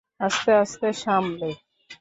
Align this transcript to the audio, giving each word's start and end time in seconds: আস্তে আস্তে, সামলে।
আস্তে 0.19 0.51
আস্তে, 0.55 0.87
সামলে। 1.03 1.49